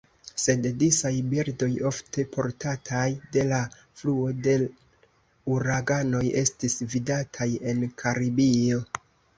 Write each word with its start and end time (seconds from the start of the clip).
Sed 0.43 0.63
disaj 0.83 1.11
birdoj, 1.33 1.67
ofte 1.89 2.25
portataj 2.37 3.05
de 3.37 3.45
la 3.51 3.61
fluo 4.01 4.33
de 4.49 4.57
uraganoj, 5.59 6.25
estis 6.47 6.83
vidataj 6.97 7.51
en 7.75 7.89
Karibio. 8.05 8.87